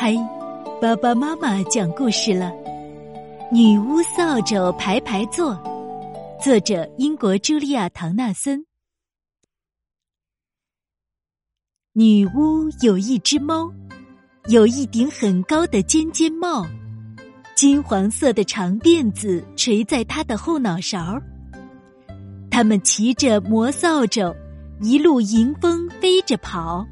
[0.00, 0.14] 嗨，
[0.80, 2.52] 爸爸妈妈讲故事了。
[3.50, 5.60] 女巫扫帚排排坐，
[6.40, 8.64] 作者英国茱莉亚·唐纳森。
[11.94, 13.68] 女巫有一只猫，
[14.46, 16.64] 有一顶很高的尖尖帽，
[17.56, 21.20] 金黄色的长辫子垂在她的后脑勺。
[22.52, 24.32] 他们骑着魔扫帚，
[24.80, 26.86] 一路迎风飞着跑。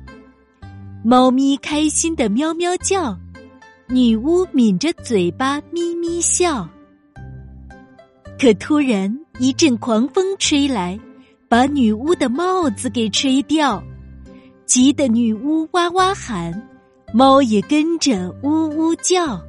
[1.05, 3.17] 猫咪开心的喵喵叫，
[3.89, 6.69] 女巫抿着嘴巴咪咪笑。
[8.39, 10.99] 可突然一阵狂风吹来，
[11.49, 13.83] 把女巫的帽子给吹掉，
[14.67, 16.53] 急得女巫哇哇喊，
[17.15, 19.41] 猫也跟着呜呜叫。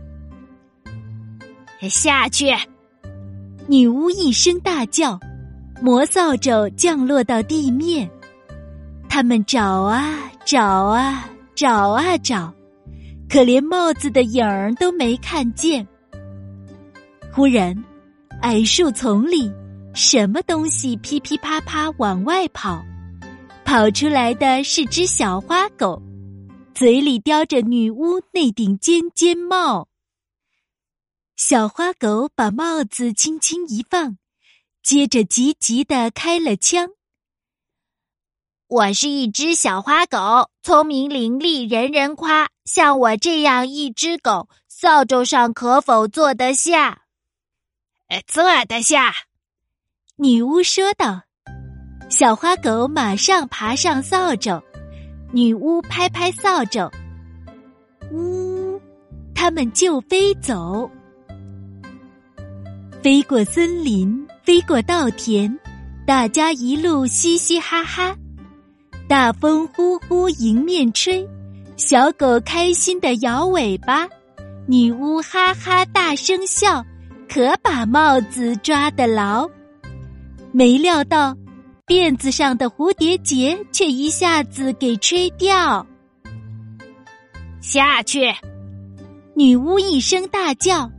[1.89, 2.45] 下去！
[3.67, 5.19] 女巫一声大叫，
[5.81, 8.09] 魔扫帚降落到地面。
[9.09, 11.27] 他们找啊找啊。
[11.57, 12.53] 找啊找，
[13.27, 15.87] 可连帽子的影儿都没看见。
[17.33, 17.75] 忽然，
[18.43, 19.51] 矮树丛里
[19.95, 22.85] 什么东西噼噼啪啪往外跑，
[23.65, 25.99] 跑出来的是只小花狗，
[26.75, 29.87] 嘴里叼着女巫那顶尖尖帽。
[31.37, 34.19] 小花狗把帽子轻轻一放，
[34.83, 36.89] 接着急急的开了枪。
[38.69, 42.49] 我是一只小花狗，聪明伶俐，人人夸。
[42.65, 47.03] 像我这样一只狗，扫帚上可否坐得下？
[48.27, 49.13] 坐得下。
[50.17, 51.21] 女巫说道。
[52.09, 54.61] 小花狗马上爬上扫帚，
[55.31, 56.91] 女巫拍拍扫帚，
[58.11, 58.81] 呜，
[59.33, 60.91] 它们就飞走，
[63.01, 65.57] 飞过森林，飞过稻田，
[66.05, 68.13] 大家一路嘻嘻哈哈。
[69.07, 71.25] 大风呼呼迎面吹，
[71.77, 74.05] 小狗开心的摇尾巴，
[74.65, 76.83] 女巫哈哈大声笑，
[77.29, 79.49] 可把帽子抓得牢。
[80.51, 81.33] 没料到，
[81.85, 85.87] 辫子上的蝴蝶结却一下子给吹掉。
[87.61, 88.29] 下去！
[89.33, 90.91] 女巫一声大叫，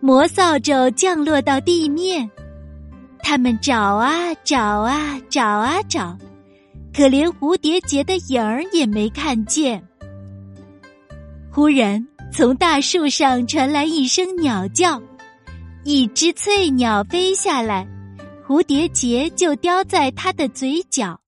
[0.00, 2.30] 魔扫帚降落到地面。
[3.20, 6.14] 他们找啊找啊找啊找。
[6.96, 9.86] 可连蝴蝶结的影儿也没看见。
[11.52, 15.02] 忽然，从大树上传来一声鸟叫，
[15.84, 17.86] 一只翠鸟飞下来，
[18.46, 21.20] 蝴蝶结就叼在它的嘴角。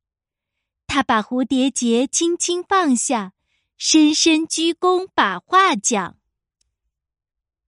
[0.86, 3.34] 他把蝴蝶结轻轻放下，
[3.76, 6.16] 深深鞠躬，把话讲：“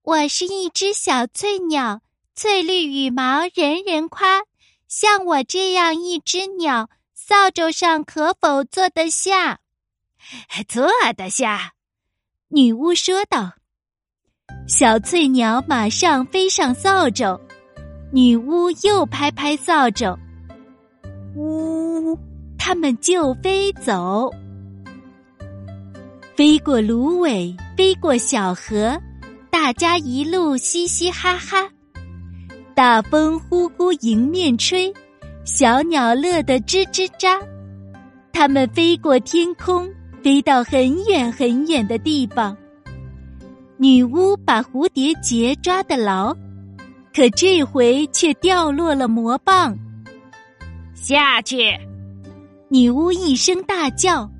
[0.01, 2.01] 我是一只小翠鸟，
[2.33, 4.41] 翠绿羽毛人人夸，
[4.87, 6.89] 像我这样一只鸟。”
[7.31, 9.59] 扫帚上可否坐得下？
[10.67, 11.71] 坐得下，
[12.49, 13.53] 女巫说道。
[14.67, 17.39] 小翠鸟马上飞上扫帚，
[18.11, 20.13] 女巫又拍拍扫帚，
[21.37, 22.19] 呜，
[22.57, 24.29] 它们就飞走，
[26.35, 29.01] 飞过芦苇，飞过小河，
[29.49, 31.65] 大家一路嘻嘻哈哈。
[32.75, 34.93] 大风呼呼迎面吹。
[35.53, 37.37] 小鸟乐得吱吱喳，
[38.31, 39.85] 它们飞过天空，
[40.23, 42.55] 飞到很远很远的地方。
[43.75, 46.33] 女巫把蝴蝶结抓得牢，
[47.13, 49.77] 可这回却掉落了魔棒。
[50.93, 51.77] 下去！
[52.69, 54.31] 女巫一声大叫，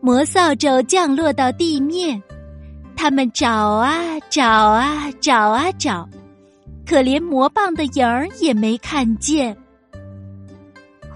[0.00, 2.20] 魔扫帚降落到地面。
[2.96, 6.08] 他们找啊找啊找啊找，
[6.84, 9.56] 可连魔棒的影儿也没看见。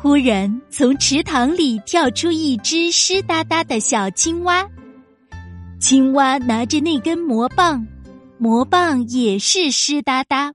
[0.02, 4.66] 忽然，从池塘里跳出一只湿哒哒的小青蛙。
[5.78, 7.86] 青蛙拿着那根魔棒，
[8.38, 10.54] 魔棒也是湿哒哒。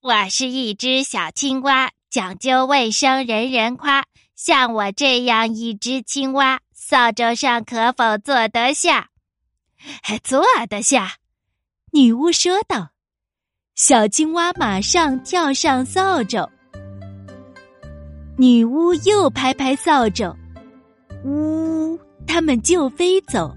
[0.00, 4.04] 我是一只小青蛙，讲究卫生，人人夸。
[4.34, 9.10] 像我这样一只青蛙，扫帚上可否坐得下？
[10.24, 11.14] 坐得下，
[11.92, 12.90] 女巫说道。
[13.76, 16.50] 小青蛙马上跳上扫帚。
[18.38, 20.34] 女巫又拍拍扫帚，
[21.24, 23.50] 呜，它们就飞走。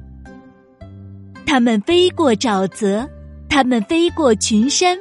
[1.46, 3.06] 它们飞过沼泽，
[3.50, 4.98] 它们飞过群山，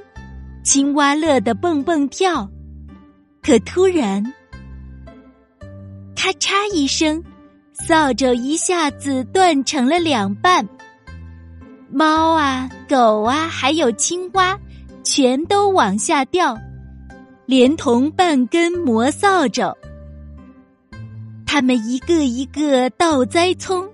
[0.65, 2.49] 青蛙乐得蹦蹦跳。
[3.41, 4.21] 可突然，
[6.17, 7.23] 咔嚓一声，
[7.73, 10.69] 扫帚一下子断成了两半。
[11.89, 14.59] 猫啊，狗啊，还有青蛙，
[15.05, 16.59] 全都往下掉。
[17.49, 19.75] 连同半根魔扫帚，
[21.47, 23.91] 他们一个一个倒栽葱，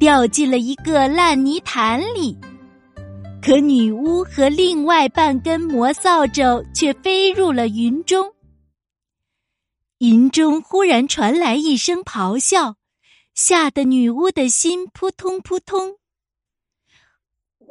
[0.00, 2.36] 掉进了一个烂泥潭里。
[3.40, 6.42] 可女巫和另外半根魔扫帚
[6.74, 8.34] 却飞入了云中。
[9.98, 12.74] 云中忽然传来一声咆哮，
[13.32, 15.98] 吓得女巫的心扑通扑通。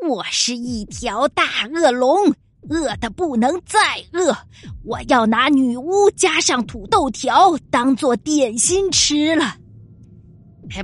[0.07, 2.33] 我是一条大恶龙，
[2.69, 3.79] 饿的不能再
[4.13, 4.35] 饿。
[4.83, 9.55] 我要拿女巫加上土豆条当做点心吃了。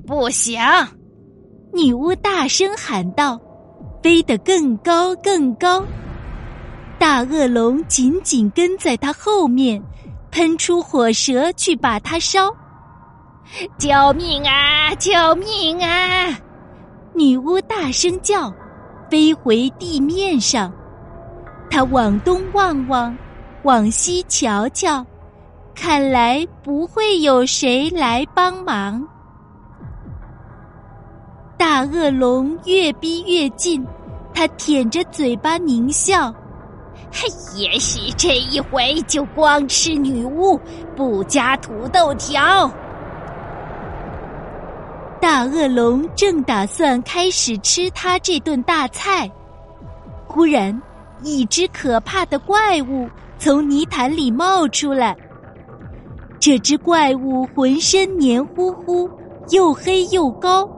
[0.06, 0.60] 不行！
[1.74, 3.40] 女巫大声喊道。
[4.02, 5.82] 飞得更高更高，
[7.00, 9.82] 大恶龙紧紧跟在他后面，
[10.30, 12.54] 喷出火舌去把它烧。
[13.80, 14.94] 救命啊！
[14.96, 16.38] 救命啊！
[17.16, 18.54] 女巫大声叫，
[19.10, 20.70] 飞回地面上。
[21.74, 23.18] 他往东望望，
[23.64, 25.04] 往西瞧瞧，
[25.74, 29.04] 看来不会有谁来帮忙。
[31.58, 33.84] 大恶龙越逼越近，
[34.36, 36.32] 他舔着嘴巴狞笑
[37.12, 40.60] ：“嘿，也许这一回就光吃女巫，
[40.96, 42.70] 不加土豆条。”
[45.20, 49.28] 大恶龙正打算开始吃他这顿大菜，
[50.28, 50.80] 忽然，
[51.24, 55.16] 一只可怕的怪物从泥潭里冒出来。
[56.40, 59.10] 这只怪物浑身黏糊糊，
[59.50, 60.70] 又黑又高。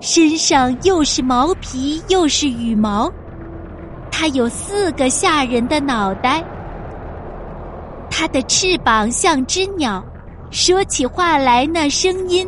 [0.00, 3.10] 身上又是毛皮又是羽毛，
[4.10, 6.44] 它有四个吓人的脑袋。
[8.10, 10.04] 它的翅膀像只鸟，
[10.50, 12.46] 说起话来那声音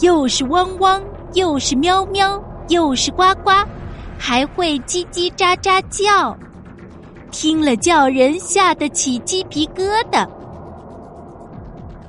[0.00, 1.02] 又是汪汪，
[1.34, 3.50] 又是喵喵，又是呱呱，
[4.18, 6.36] 还会叽叽喳喳叫，
[7.36, 10.24] 听了叫人吓得起鸡皮疙瘩。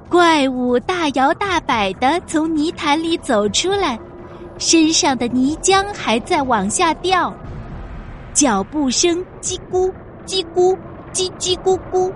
[0.07, 3.99] 怪物大摇大摆的从泥潭里走出来。
[4.59, 7.33] 身上的泥浆还在往下掉，
[8.33, 9.91] 脚步声叽咕
[10.27, 10.77] 叽咕
[11.11, 12.09] 叽叽咕咕。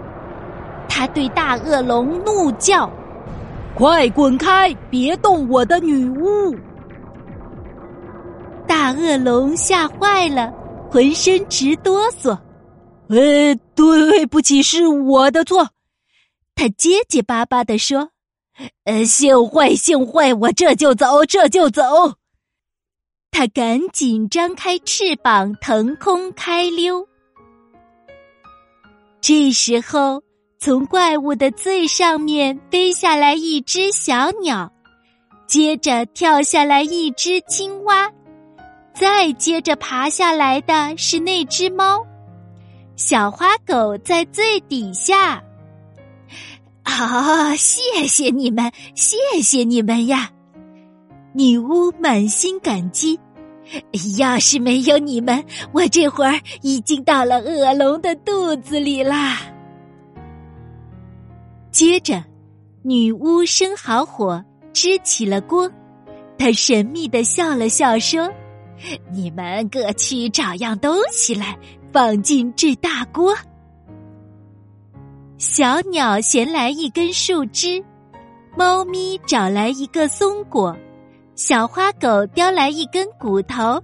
[0.87, 2.89] 他对大恶龙怒叫
[3.75, 4.73] ：“快滚开！
[4.89, 6.55] 别动我的女巫！”
[8.65, 10.53] 大恶龙吓坏了，
[10.91, 12.37] 浑身直哆嗦。
[13.09, 15.71] “呃，对不起，是我的错。”
[16.55, 18.11] 他结结巴巴的说。
[18.83, 21.83] “呃，幸会，幸会，我这就走，这就走。”
[23.31, 27.07] 他赶紧张开翅膀，腾空开溜。
[29.21, 30.21] 这时候，
[30.59, 34.69] 从怪物的最上面飞下来一只小鸟，
[35.47, 38.11] 接着跳下来一只青蛙，
[38.93, 42.05] 再接着爬下来的是那只猫。
[42.99, 45.41] 小花狗在最底下。
[46.83, 47.55] 啊！
[47.55, 50.29] 谢谢你们，谢谢你们呀！
[51.33, 53.17] 女巫满心感激。
[54.17, 55.41] 要是没有你们，
[55.71, 59.43] 我这会儿已经到了恶龙的肚子里啦。
[61.71, 62.21] 接着，
[62.83, 64.43] 女巫生好火，
[64.73, 65.71] 支起了锅。
[66.37, 68.29] 她神秘的笑了笑，说
[69.09, 71.57] ：“你们各去找样东西来，
[71.91, 73.35] 放进这大锅。”
[75.37, 77.83] 小鸟衔来一根树枝，
[78.57, 80.75] 猫咪找来一个松果。
[81.35, 83.81] 小花狗叼来一根骨头，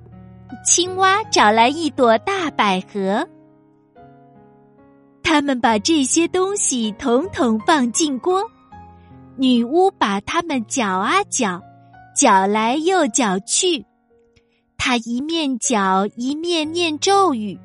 [0.65, 3.25] 青蛙找来一朵大百合。
[5.23, 8.43] 他们把这些东西统统放进锅，
[9.37, 11.61] 女巫把它们搅啊搅，
[12.15, 13.85] 搅来又搅去。
[14.77, 17.57] 她一面搅一面念咒语：“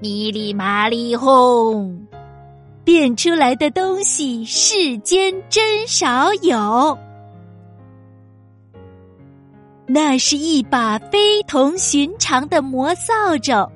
[0.00, 2.06] 咪哩嘛哩哄”，
[2.84, 6.96] 变出来的东西世间真少有。
[9.86, 13.68] 那是一把非同寻常的魔扫帚，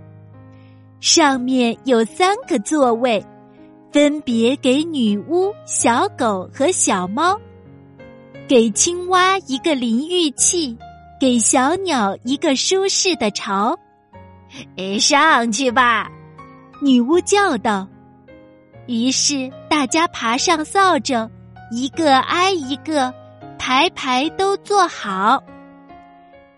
[1.00, 3.24] 上面有三个座位，
[3.90, 7.38] 分别给女巫、小狗和小猫，
[8.46, 10.76] 给青蛙一个淋浴器，
[11.18, 13.74] 给小鸟一个舒适的巢。
[14.76, 16.10] 哎，上去吧！
[16.80, 17.86] 女巫叫道。
[18.86, 21.30] 于是大家爬上扫帚，
[21.70, 23.14] 一个挨一个，
[23.58, 25.42] 排排都坐好。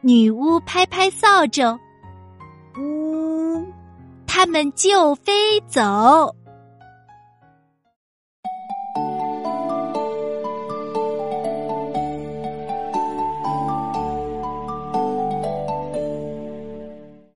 [0.01, 1.79] 女巫拍拍扫帚，
[2.79, 3.65] 呜，
[4.27, 6.35] 他们就飞走。